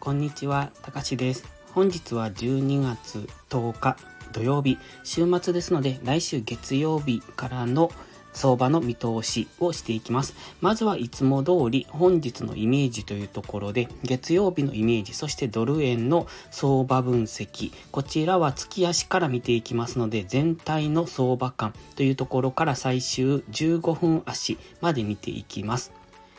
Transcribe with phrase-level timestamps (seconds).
[0.00, 1.46] こんにちは、たかしです。
[1.72, 3.96] 本日は12月10日
[4.32, 7.90] 土曜日、週末ですので、来週月曜日からの
[8.34, 10.34] 相場の見通しをしていきます。
[10.60, 25.92] まずはいつも通り本日のイメージというところで、月曜日のイメージ、そしてドル円の相場分析、こちらは月足から見ていきますので、全体の相場感というところから最終15分足まで見ていきます。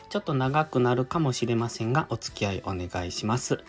[0.09, 3.64] ちょっと長くなるかもしれませんが、お付き合いお願いします。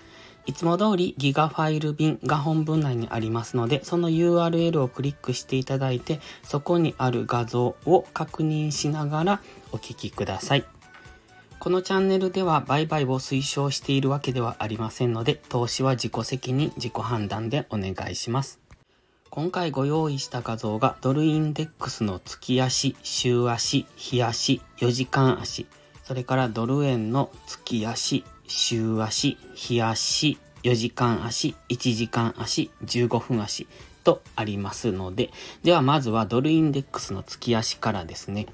[0.46, 9.40] いつも通りギガファイル便が本文内にありますので、その URL をクリックしていただいて、そこにある画像を確認しながら
[9.73, 10.64] お聞きください。
[11.59, 18.60] このチャンネルでは売買を推奨しているわけではありませんので、投資は自己責任、自己判断でお願いします。
[19.30, 25.66] 今回ご用意した画像がドルインデックスの月足、週足、日足、4時間足、
[26.04, 33.66] それからドル円の月足、週足、日足、4時間足、1時間足、15分足
[34.07, 35.30] とありますので、
[35.65, 38.46] ではまずはドルインデックスの月足からですね。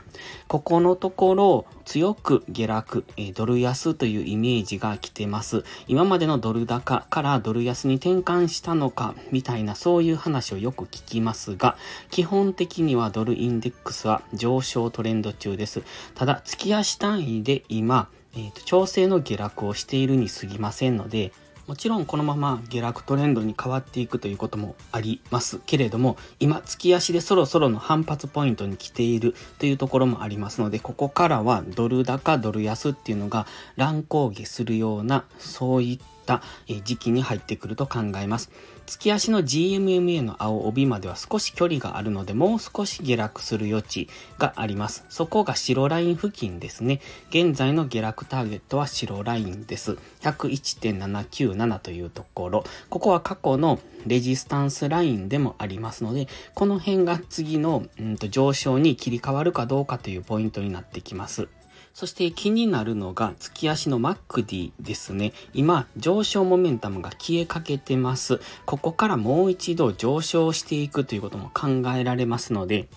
[0.49, 5.65] ここのところ強く下落、えドル安というイメージが来てます。
[5.89, 11.77] 今までのドル高からドル安に転換したのかみたいなそういう話をよく聞きますが、
[12.11, 15.83] 基本的にはドルインデックスは上昇トレンド中です。
[16.15, 21.33] ただ月足単位で今、えーと、調整の下落をしているに過ぎませんので、
[21.67, 36.43] もちろんこのまま下落トレンドに変わっていくということもありますけれども、今、月足でそろそろの反発ポイントに来ているというところもありますので、ここからはドル高、ドル安っていうのが乱高下するような、そういった
[36.85, 38.51] 時期に入ってくると考えます。
[38.87, 44.09] 月足の GMMA の青帯までは少し距離があるので、もう少し下落する余地
[44.39, 45.05] があります。
[45.09, 47.01] そこが白ライン付近ですね。
[47.31, 49.99] 現在の下落ターゲットは白ラインです。
[50.23, 52.65] 101.797というところ。
[52.91, 61.49] ここは過去のレジスタンスラインでもありますので、この辺が次の、うんと上昇に切り替わるかどうかというポイントになってきます。
[61.95, 65.33] そして気になるのが月足のマックディですね。
[65.53, 68.41] 今、上昇モメンタムが消えかけてます。
[68.65, 72.89] ここからもう一度上昇していくということも考えられますので、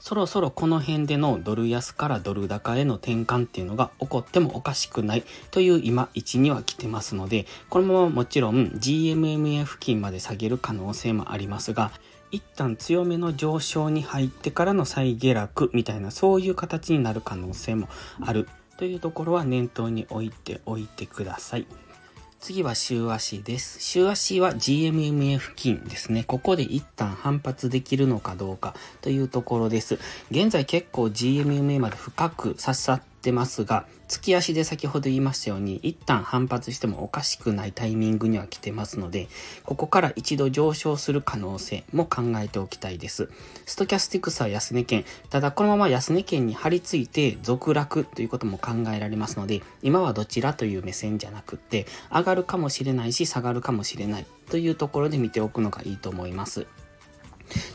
[0.00, 11.92] そろそろこの辺でのドル安からドル高への転換っていうのが起こってもおかしくないという今位置には来てますので、このままもちろん GMMA 付近まで下げる可能性もありますが、
[12.32, 17.88] 一旦強めの上昇に入ってからの再下落みたいなそういう形になる可能性も
[18.20, 18.48] ある
[18.78, 21.66] というところは念頭に置いておいてください。
[22.40, 23.80] 次は週足です。
[23.80, 26.24] 週足は GMMA 付近ですね。
[26.24, 30.00] ここで一旦反発できるのかどうかというところです。
[30.32, 39.28] 現在結構 GMMA まで深く刺さってますが、月足で先ほど言いましたように、一旦反発してもおかしくないタイミングには来てますので、
[39.64, 43.30] ここから一度上昇する可能性も考えておきたいです。
[43.64, 45.06] ストキャスティクスは安値圏。
[45.30, 56.66] ただこのまま安値圏に張り付いて続落ということも考えられますので、今はどちらという目線じゃなくって、上がるかもしれないし、下がるかもしれないというところで見ておくのがいいと思います。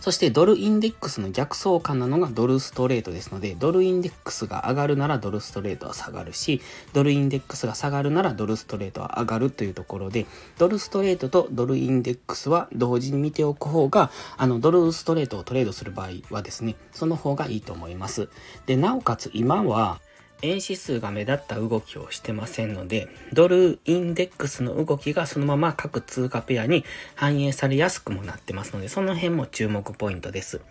[0.02, 6.62] そしてドルインデックスの逆相関なのがドルストレートですので、ドルインデックスが上がるならドルストレートは下がるし、
[6.94, 10.26] ドルインデックスが下がるならドルストレートは上がるというところで、
[10.58, 18.30] ドルストレートとドルインデックスは同時に見ておく方が、あの、ドルストレートをトレードする場合はですね、その方がいいと思います。
[18.66, 20.00] で、なおかつ今は、
[20.42, 26.84] 円指数が目立った動きをしてませんので、ドルインデックスの動きがそのまま各通貨ペアに
[27.16, 30.62] 反映されやすくもなってますので、その辺も注目ポイントです。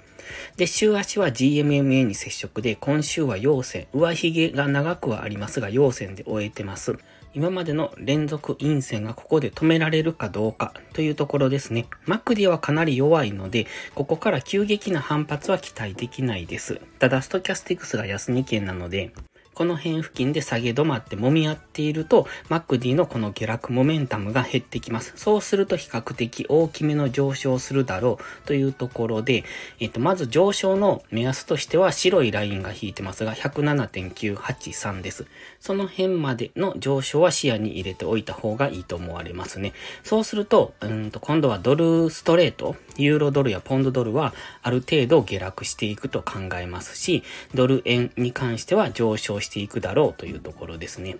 [0.56, 6.96] で、週足は GMMA に接触で、今週は陽線、上髭が長くはありますが、陽線で終えてます。
[7.34, 11.86] 今までの連続陰線がここで止められるかどうかというところですね。
[12.06, 16.80] マクディはかなり弱いので、ここから急激な反発は期待できないです。
[16.98, 19.12] ただ、ストキャスティクスが安値圏なので、
[19.56, 25.14] この辺付近で下げ止まって揉み合っていると、マックディのこの下落モメンタムが減ってきます。
[25.16, 29.44] そうすると比較的大きめの上昇するだろうというところで、
[29.80, 35.24] えっと、まず上昇の目安としては白いラインが引いてますが、107.983です。
[35.58, 39.72] その辺までの上昇は視野に入れておいた方がいいと思われますね。
[40.02, 47.22] そうすると、うんと今度はドルストレート、ユーロドルやポンドドルはある程度下落していくと考えますし、
[47.54, 51.16] ドル円に関しては上昇してしていくだろうというところですね。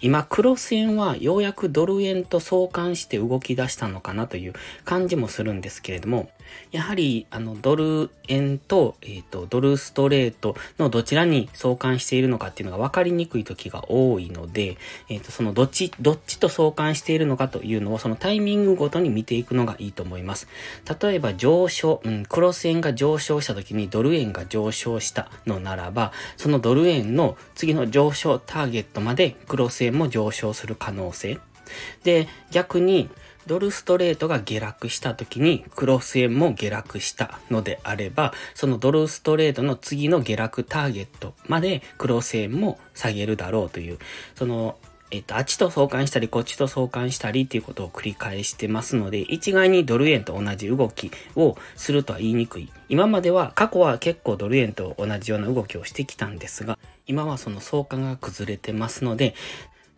[0.00, 4.54] 今、クロス円はようやくドル円と相関して動き出したのかなという
[4.84, 6.30] 感じもするんですけれども、
[6.70, 14.76] やはり、あの、ドル円と、えっ、ー、と、ドルストレートのどちらに相関しているのかっていうのが分かりにくい時が多いので、
[15.08, 20.48] えっ、ー、と、そのどっち、どっちと相関しているのかというのをそのタイミングごとに見ていくのがいいと思います。
[21.00, 31.38] 例えば上昇、うん、クロス円が上昇した時にドル円が上昇したのならば、そのドル円の次の上昇ターゲットまでクロス円も上昇する可能性。
[32.02, 33.08] で、逆に、
[33.46, 43.98] ドルストレートが下落した時にクロス円も下落したのであれば、そのドルストレートの次の下落ターゲットまでクロス円も下げるだろうという、
[44.34, 44.76] その、
[45.10, 52.72] えっと、あっちと相関したり、こっちと相関したりっていうことを繰り返してますので、一概にドル円と同じ動きをするとは言いにくい。
[52.88, 59.34] 今までは、過去は結構ドル円と同じような動きをしてきたんですが、今はその相関が崩れてますので、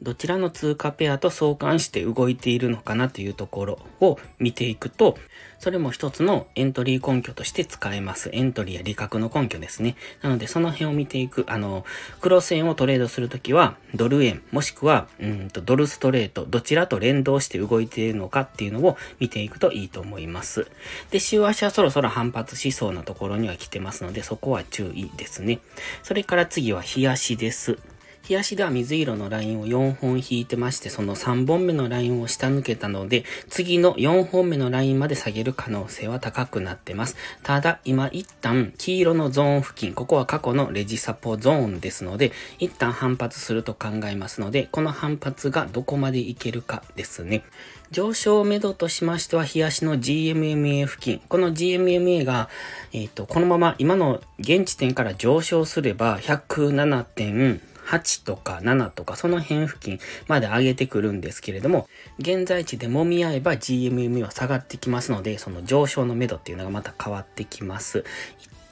[0.03, 5.17] どちらの通貨ペアと相関して動いているのかなというところを見ていくと、
[5.59, 8.29] それも一つのエントリー根拠として使えます。
[8.33, 9.97] エントリーや利確の根拠ですね。
[10.21, 11.87] なので、その辺を見ていく、あの、
[12.21, 20.67] クロス円をトレードするときは、ドル円、もしくは、うんと、ドルストレート、どちらと連動して動いているのかっていうのを見ていくといいと思います。
[21.11, 25.61] で、週足はそろそろ反発しそうなところには来てますので、そこは注意ですね。
[26.03, 27.79] それから次は日足です。
[28.27, 37.17] 日足では水色のラインを4本引いてまして、その3本目のラインを下抜けたので、次の4本目のラインまで下げる可能性は高くなってます。
[37.45, 47.45] ただ、今一旦黄色のゾーン付近、ここは過去のレジサポゾーンですので、一旦反発すると考えますので、この反発がどこまでいけるかですね。
[47.93, 51.21] 上昇目処としましては、日足の GMMA 付近。
[51.29, 52.49] この GMMA が、
[52.93, 57.61] えっ、ー、と、このまま今の現地点から上昇すれば、107.
[57.87, 61.89] 8とか7とかその辺付近まで上げてくるんですけれども、
[62.19, 68.05] 現在地で揉み合えば GMM は下がってきますので、その上昇の目処っていうのがまた変わってきます。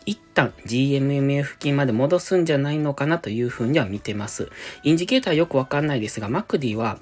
[0.07, 4.51] 一旦 GMMA 付近まで戻すんじゃないのかなというふうには見てます。
[4.83, 6.99] インジケーターよくわかんないですが、マクディは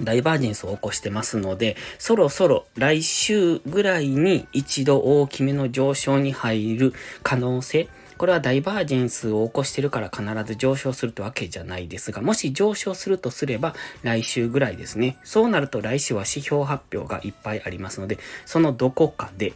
[0.00, 6.92] ダイバージェンスを起こしてますので、そろそろ来週ぐらいに一度大きめの上昇に入る
[7.22, 15.16] 可能性、これはダイバージェンスを起こしてるから必ず上昇するってわけじゃないですが、もし上昇するとすれば来週ぐらいですね。
[15.24, 19.54] そうなると来週は指標発表がいっぱいありますので、そのどこかで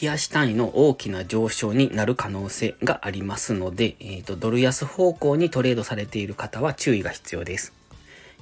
[0.00, 7.72] 冷やし単位の大きな上昇になる可能性がありますので、えっ、ー、と、ドル安方向にトレードされている方は注意が必要です。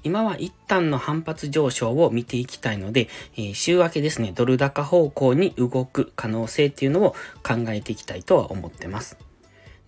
[0.04, 7.10] 今は一旦の反発上昇を見ていきたいので、えー、週明けですね、ドル高方向に動く可能性っていうのを
[7.42, 9.16] 考えていきたいとは思ってます。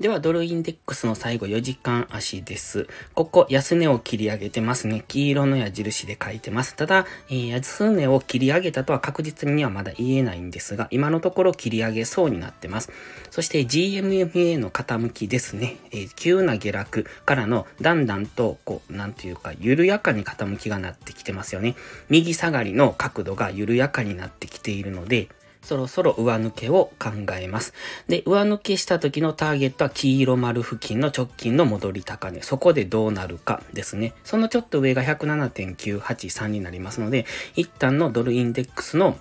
[0.00, 2.88] では、ドルインデックスの最後4時間足です。
[3.14, 5.05] ここ、安値を切り上げてますね。
[5.06, 6.75] 黄色の矢印で書いてます。
[6.75, 12.91] ただ、えー、安値を切り上げたとは確実にはまだ言えないんですが、今のところ切り上げそうになってます。
[13.31, 15.76] そして GMMA の傾きですね。
[15.93, 21.76] えー、急な下落からのだんだんと、こう、なんというか、緩やかに傾きがなってきてますよね。
[22.08, 25.29] 右下がりの角度が緩やかになってきているので、
[25.64, 27.72] そろそろ上抜けを考えます。
[28.06, 32.43] で、上抜けした時のターゲットは黄色丸付近の直近の戻り高値。
[32.43, 34.12] そこでどうなるかですね。
[34.25, 37.26] そのちょっと上が107.983になりますので、
[37.56, 39.19] 一旦のドルインデックスの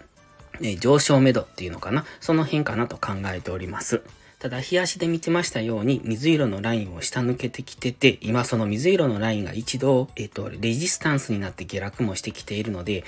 [0.80, 2.06] 上昇目処っていうのかな。
[2.20, 4.02] その辺かなと考えております。
[4.44, 13.06] ただ、日足で見てましたように、水色のラインを下抜けてきてて、今その水色のラインが一度、えっ、と、レジスタンスになって下落もしてきているので、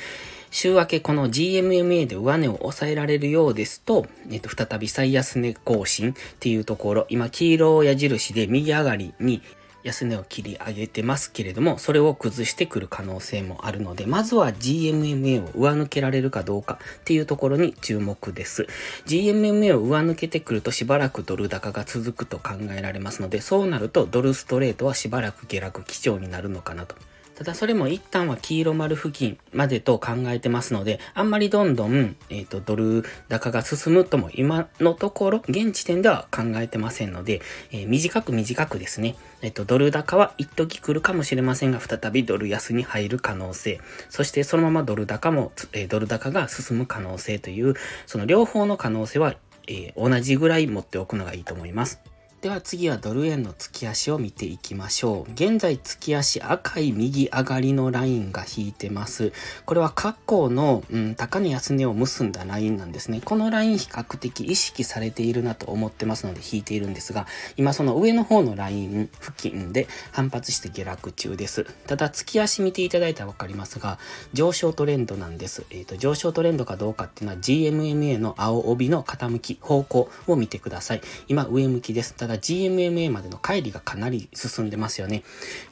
[0.50, 9.42] 週明けこの GMMA で上値を抑えられるようですと、えっと、再び最安値更新っていうところ、今黄色矢印で右上がりに
[9.86, 18.66] 安値を切り上げてますけれども、それを崩してくる可能性もあるので、まずは GMMA を上抜けられるかどうかっていうところに注目です。
[19.06, 26.96] GMMA を上抜けてくるとしばらくドル高が続くと考えられますので、そうなるとドルストレートはしばらく下落基調になるのかなと。
[27.36, 47.74] ただそれも一旦は黄色丸付近までと考えてますので、あんまりどんどん、えっ、ー、と、ドル高が進むとも今のところ、現時点では考えてませんので、えー、短く短くですね、えっ、ー、と、ドル高は一時来るかもしれませんが、再びドル安に入る可能性、そしてそのままドル高も、えドル高が進む可能性という、
[48.06, 49.36] その両方の可能性は、
[49.68, 52.00] え同じぐらい持っておくのがいいと思います。
[52.46, 55.32] では次はドル円の月足を見ていきましょう。
[55.32, 59.34] 現在月足赤い右上がりのラインが引いてます。
[59.66, 63.20] これは過去の、うん、高値安値を結んだラインなんですね。
[63.26, 67.26] このライン比較的意識されているなと思ってますので引いているんですが、
[67.58, 71.64] 今その上の方のライン付近で反発して下落中です。
[71.88, 73.98] ただ月足見ていただいたらわかりますが、
[74.34, 75.66] 上昇トレンドなんです。
[75.72, 81.02] えっ、ー、と、上昇トレンドかどうかっていうのは GMMA の青帯の傾き、方向を見てください。
[81.28, 82.14] 今上向きです。
[82.14, 85.24] ただ GMMA までの乖離がかなり進んでますよね。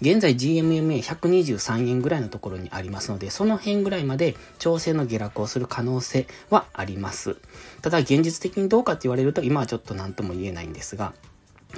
[0.01, 7.38] 現在 GMMA123 円ぐらいのところにありますので、その辺ぐらいまで調整の下落をする可能性はあります。
[7.82, 11.13] ただ現実的にどうかって言われると今はちょっと何とも言えないんですが、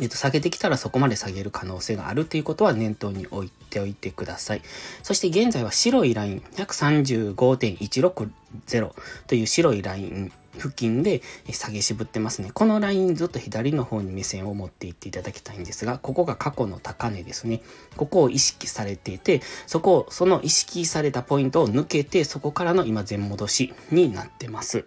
[0.01, 4.61] えっと、下げてきたらそこまで下げる可能性があるということは念頭に置いておいてください。
[5.03, 8.91] そして現在は白いライン、135.160
[9.27, 11.21] という白いライン付近で
[11.51, 12.51] 下げ渋ってますね。
[12.53, 17.61] このラインずっと左の方に目線を持っていっていただきたいんですが、ここが過去の高値ですね。
[17.97, 24.85] ここを意識されていて、そこを、その意識されたポイントを抜けて、そこからの今全戻しになってます。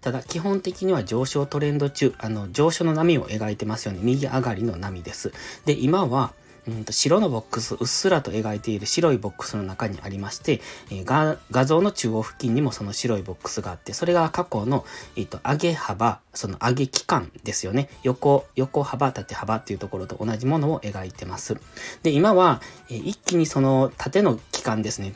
[0.00, 4.00] ただ、基本的には上昇トレンド中、あの、上昇の波を描いてますよね。
[4.02, 5.32] 右上がりの波です。
[5.64, 6.34] で、今は、
[6.66, 14.84] うんと白のボックス、うっすらと描いている白いボックスの中にありまして、えー、画像の中央付近にもその白いボックスがあって、それが過去の、
[15.16, 17.88] えーと、上げ幅、その上げ期間ですよね。
[18.02, 21.56] 横、横幅、縦幅っていうところと同じものを描いてます。
[22.02, 25.14] で、今は、えー、一気にその縦の期間ですね。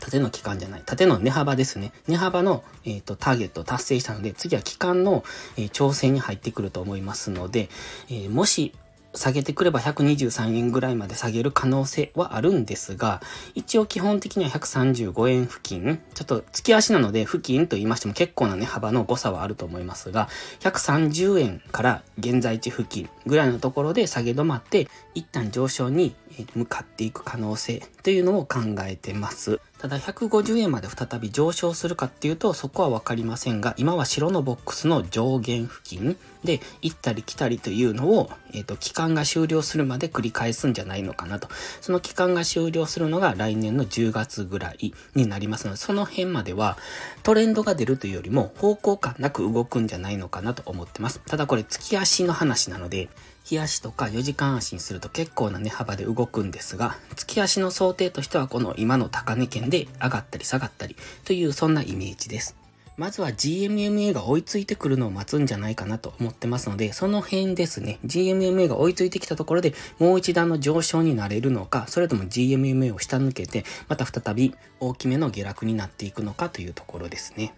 [0.00, 1.92] 縦の期間じゃない、縦の値幅ですね。
[2.08, 5.24] 値幅の、えーと、ターゲットを達成したので、次は期間の、
[5.56, 7.68] えー、調整に入ってくると思いますので、
[8.08, 8.74] えー、もし
[9.14, 13.22] 下げてくれば123円ぐらいまで下げる可能性はあるんですが、
[13.54, 20.28] 一応基本的には135円付近、ちょっと月足なので付近と言いましても結構なね、幅の誤差はあると思いますが、
[20.60, 26.14] 130円から現在地付近ぐらいのところで下げ止まって、一旦上昇に
[26.54, 29.60] 向かっていく可能性というのを考えてます。
[29.84, 41.48] ただ150円まで再び上昇するかっていうとそこはわかりませんが、今は白のボックスの上限付近で行ったり来たりというのを、えっ、ー、と、期間が終了するまで繰り返すんじゃないのかなと。
[41.82, 46.78] その期間が終了するのが来年の10月ぐらいになりますので、その辺までは
[47.22, 51.20] トレンドが出るというよりも方向感なく動くんじゃないのかなと思ってます。
[51.26, 53.10] ただこれ月足の話なので、
[53.44, 62.56] 日足とか4時間足にすると結構な値幅で動くんですが、月足の想定としてはこの今の高値圏で上がったり下がったりというそんなイメージです。
[62.96, 77.52] まずは GMMA が追いついてくるのを待つんじゃないかなと思ってますので、その辺ですね、GMMA が追いついてきたところでもう一段の上昇になれるのか、それとも GMMA を下抜けて、また再び大きめの下落になっていくのかというところですね。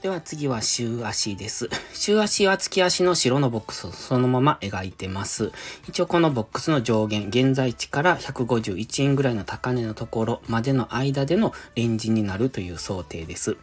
[0.00, 1.68] では次は週足です。
[1.92, 5.50] 週足は月足の白のボックスをそのまま描いてます。
[5.88, 13.56] 一応このボックスの上限、現在地から151円ぐらいの高値のところまでの間でのレンジになるという想定です。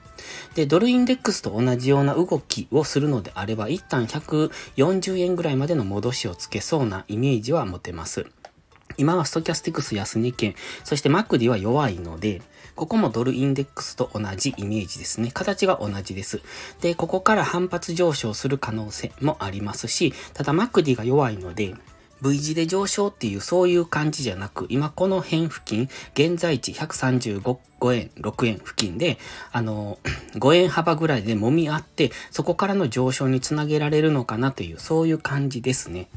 [0.56, 8.25] で、ドルインデックスと同じような動きをするのであれば、一旦140円ぐらいまでの戻しをつけそうなイメージは持てます。
[8.98, 12.42] 今はストキャスティクス安値圏、そしてマクディは弱いので、
[12.75, 15.32] ここもドルインデックスと同じイメージですね。
[15.34, 16.41] 形が同じです。
[16.82, 21.75] で、ここから反発上昇する可能性もありますし、ただマクディが弱いので、
[22.22, 27.58] V 字で上昇っていうそういう感じじゃなく、今この辺付近、現在地135
[27.94, 29.17] 円、6円付近で、
[29.51, 30.00] あの、
[30.36, 36.08] 5円幅ぐらいで揉み合って、そこからの上昇につなげられるのかなという、そういう感じですね。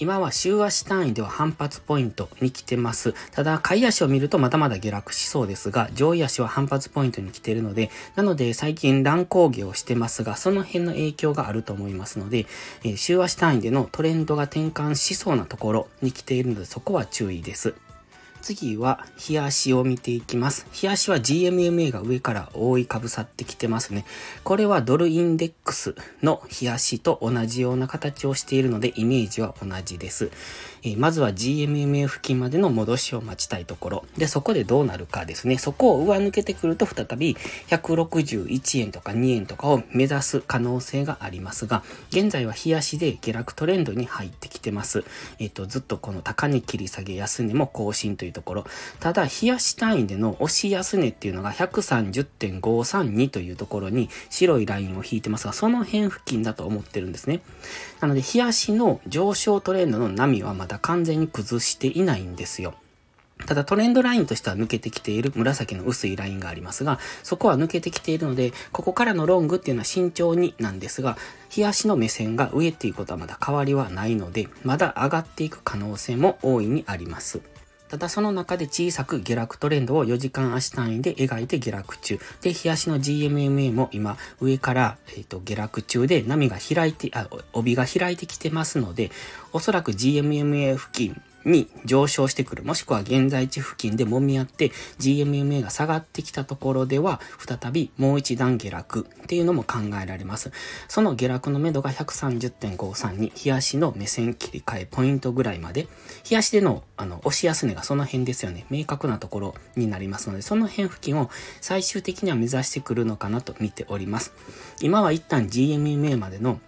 [0.00, 3.14] 今は週足単位では反発ポイントに来てます。
[3.32, 12.46] ただ、買い足を見るとまだまだ下落しそうですが、上位足は反発ポイントに来てるので、なので最近乱高下をしてますが、その辺の影響があると思いますので、
[12.82, 17.74] えー、週足単位でのトレンドが転換しそうなところに来ているので、そこは注意です。
[18.40, 20.66] 次は、日足を見ていきます。
[20.72, 24.04] 日足は GMMA が上から覆いかぶさってきてますね。
[24.42, 30.30] これはドルインデックスの日足と同じような形をしているので、イメージは同じです。
[30.82, 34.04] えー、まずは GMMA 付近までの戻しを待ちたいところ。
[34.16, 35.58] で、そこでどうなるかですね。
[35.58, 37.36] そこを上抜けてくると再び
[37.68, 45.04] 161円とか2円とかを目指す可能性がありますが、現在は日足で下落トレンドに入ってきてます。
[45.38, 48.64] えっ、ー、と、ずっとこの高値切り下げ安値も更新というところ。
[48.98, 57.40] ただ、日足単位での押し安値っていうのが130.532というところに白いラインを引いてますが、その辺付近だと思ってるんですね。
[58.00, 62.74] なので、日足の上昇トレンドの波はまだ完全に崩していないんですよ。
[63.46, 71.16] ただトレンドラインとしては抜けてきている紫の薄いラインがありますが、そこは抜けてきているので、ここからのロングっていうのは慎重になんですが、
[71.48, 77.40] 日足の目線が上っていうことはまだ変わりはないので、まだ上がっていく可能性も大いにあります。
[77.90, 82.20] ただその中で小さく下落トレンドを4時間足単位で描いて下落中。
[82.40, 89.10] で、日足の GMMA も今上から、えーと、下落中で波が開いて、あ、帯が開いてきてますので、
[89.52, 100.52] おそらく GMMA 付近に上昇してくる、もしくは現在地付近で揉み合って GMMA が下がってきたところでは、再びもう一段下落っていうのも考えられます。
[100.88, 105.88] その下落の目処が130.53に、日足の目線切り替えポイントぐらいまで、
[106.24, 108.66] 日足でのあの押し安値がその辺ですよね。
[108.70, 111.30] 明確なところになりますので、その辺付近を
[111.60, 114.32] 最終的には目指してくるのかなと見ております。
[114.80, 116.60] 今は一旦 GMMA までの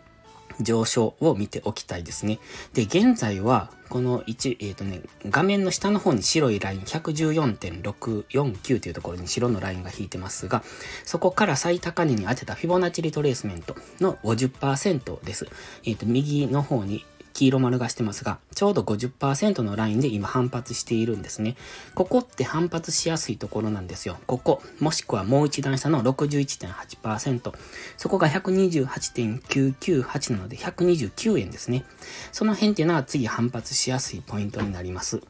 [0.60, 2.38] 上昇を見ておきたいですね。
[2.74, 10.62] で、現在は、この1、えっ、ー、とね、画面の下の方に白いライン114.649というところに白のラインが引いてますが、
[11.04, 15.46] そこから最高値に当てたフィボナッチリトレースメントの50%です。
[15.84, 21.56] えっ、ー、と、右の方に黄色丸がしてますが、ちょうど50%のラインで今反発しているんですね。
[21.94, 24.18] ここって反発しやすいところなんですよ。
[24.26, 27.52] ここ、もしくはもう一段下の61.8%。
[27.96, 31.84] そこが128.998なので129円ですね。
[32.32, 35.22] その辺っていうのは次反発しやすいポイントになります。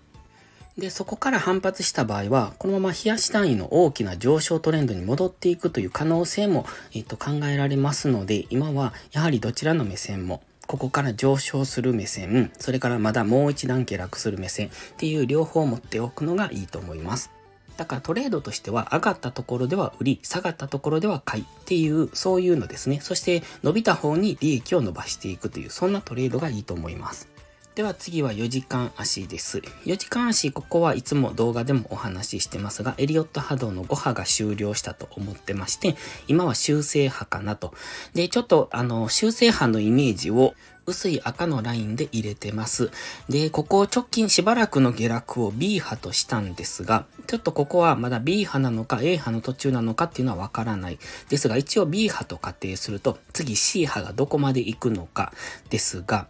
[0.78, 17.30] で、そこから反発した場合は、このまま冷やし単位の大きな上昇トレンドに戻っていくという可能性も、えっと、考えられますので、今はやはりどちらの目線もここから上昇する目線、それからまだもう一段下落する目線っていう両方を持っておくのがいいと思います。
[17.76, 23.00] だからトレードとしては上がったところでは売り、下がったところでは買いっていう、そういうのですね。
[23.00, 27.31] そして伸びた方に利益を伸ばしていくという、そんなトレードがいいと思います。
[27.74, 29.60] では次は4時間足です。
[29.86, 35.96] 4時間足、ここはいつも動画でもお話ししてますが、エリオット波動の5波が終了したと思ってまして、
[36.28, 37.72] 今は修正波かなと。
[38.12, 42.90] で、ちょっとあの、修正波のイメージを薄い赤のラインで入れてます。
[43.30, 50.98] で、ここ直近しばらくの下落を B 波としたんですが、ちょっとここはまだ B 波なのか A 波の途中なのかっていうのはわからない。
[51.30, 55.32] ですが、一応 B 波と仮定すると、次 C 波がどこまで行くのか
[55.70, 56.26] ですが、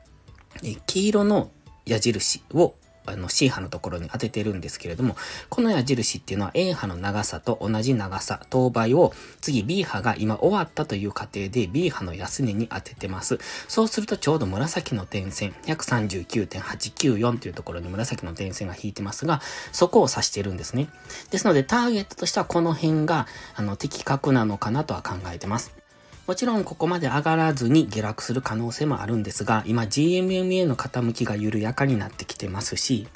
[0.62, 1.50] え黄色の
[1.86, 5.16] 矢印をあの C 波のところに当ててるんですけれども、
[5.48, 13.38] この矢印っていうのは A 波の長さと同じ長さ、等倍を次 B 波が今終わったという過程で B 波の安値に当ててます。
[13.68, 19.40] そうするとちょうど紫の点線、139.894というところに紫の点線が引いてますが、
[19.72, 20.88] そこを指してるんですね。
[21.30, 23.26] ですのでターゲットとしてはこの辺が
[23.56, 25.81] あの的確なのかなとは考えてます。
[26.24, 33.08] もちろんここまで上がらずに下落する可能性もあるんですが、今 GMMA の傾きが緩やかになってきてますし、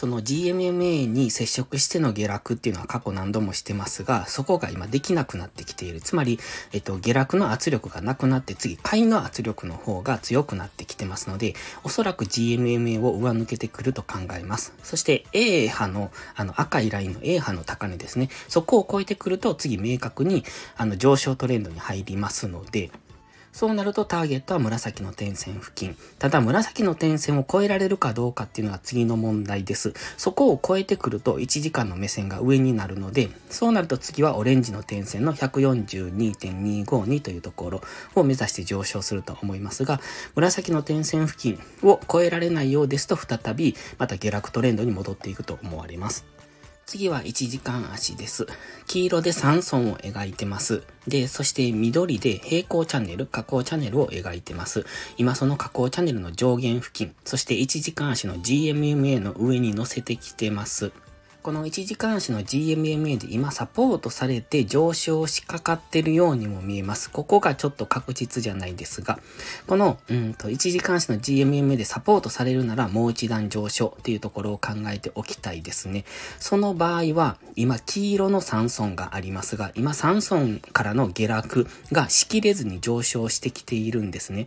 [0.00, 6.00] その GMMA に接触しての下落っていうのは過去何度もしてますが、そこが今できなくなってきている。
[6.00, 6.40] つまり、
[6.72, 14.72] えっと、下落の圧力がなくなって次、買いの圧力の方が強くなってきてますので、おそらく GMMA を上抜けてくると考えます。
[14.82, 18.30] そして A 波の、あの赤いラインの A 波の高値ですね。
[18.48, 20.44] そこを超えてくると次明確に
[20.78, 22.90] あの上昇トレンドに入りますので、
[23.52, 25.96] そうなるとターゲットは紫の点線付近。
[26.18, 29.92] ただ紫の点線を超えられるかどうかっていうのが次の問題です。
[30.16, 37.80] そこを超えてくると1時間の目線が上になるので、そうなると次はオレンジの点線の142.252というところ
[38.14, 40.00] を目指して上昇すると思いますが、
[40.34, 46.39] 紫の点線付近を超えられないようですと再びまた下落トレンドに戻っていくと思われます。
[46.90, 48.48] 次は1時間足です。
[48.88, 50.82] 黄色で3村を描いてます。
[51.06, 54.84] で、そして緑で平行チャンネル、下降チャンネルを描いてます。
[55.16, 60.90] 今その下降チャンネルの上限付近、そして1時間足の GMMA の上に乗せてきてます。
[61.42, 67.10] この1時間足の GMMA で今サポートされて上昇しかかってるようにも見えます。
[67.10, 69.18] ここがちょっと確実じゃないですが、
[69.66, 76.04] この、うんと、1時間足の GMMA でサポートされるならもう一段上昇っていうところを考えておきたいですね。
[76.38, 84.46] その場合は、今黄色の3損がありますが、今3損からの下落がしきれずに上昇してきているんですね。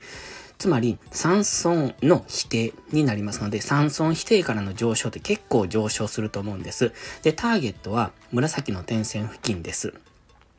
[0.64, 6.94] つまり、三尊の否定になりますので、三尊否定からの上昇って結構上昇すると思うんです。
[7.22, 9.94] で、ターゲットは紫の点線付近です。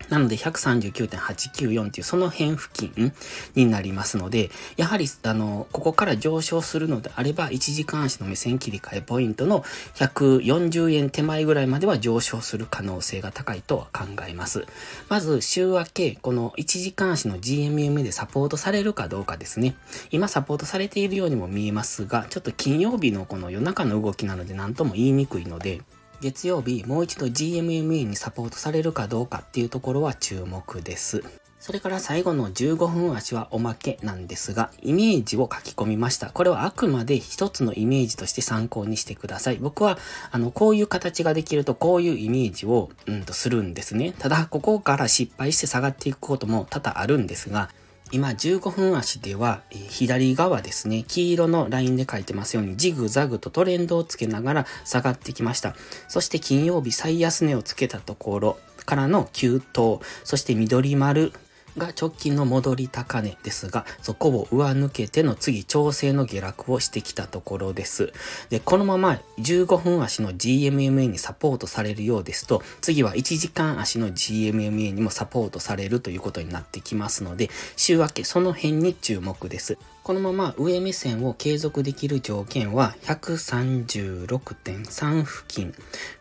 [0.09, 3.13] なので139.894っていうその辺付近
[3.55, 9.63] になりますので、やはりあの、ここから上昇するのであれば、1時間足の目線切り替えポイントの
[9.95, 14.67] 140円手前ぐらいまでは上昇する可能性が高いとは考えます。
[15.09, 19.75] まず、週明け、この1時間足の GMM でサポートされるかどうかですね。
[20.11, 25.81] 今サポートされているようにも見えますが、ちょっと金曜日のこの夜中の動きなので何とも言いにくいので、
[26.25, 31.23] 月曜日もう一度 GMMA にサポートされるかどうかっていうところは注目です。
[31.61, 36.31] それから最後の15分足はおまけなんですが、イメージを書き込みました。
[36.31, 39.57] これはあくまで一つのイメージとして参考にしてください。
[39.57, 39.99] 僕は、
[40.31, 44.15] あの、こういう形ができるとこういうイメージを、うんとするんですね。
[44.19, 47.69] ただ、ここから失敗して下がっていくことも多々あるんですが、
[48.13, 55.75] 今15分足では、え、左側ですね、黄色のラインで書いてますようにジグザグとトレンドをつけながら下がってきました。
[56.09, 61.33] そして金曜日最安値をつけたところからの急騰、そして緑丸
[61.77, 68.13] が直近の戻り高値ですが、そこを上抜けての次調整の下落をしてきたところです。
[68.51, 79.79] で、このまま15分足の GMMA にサポートされるようですと、次は1時間足の GMMA にもサポートされるということになってきますので、週明けその辺に注目です。
[80.05, 85.75] このまま上目線を継続できる条件は136.3付近。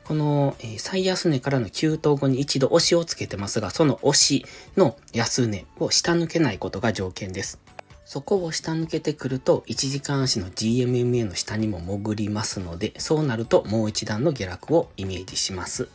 [0.06, 4.46] この、最安値からの急騰後に一度押しをつけてますが、その押し
[4.78, 7.60] の安値を下抜けないことが条件です。
[8.06, 15.90] そこを下抜けてくると、1時間足の GMMA の下にも潜りますので、そうなるともう一段の下落をイメージします。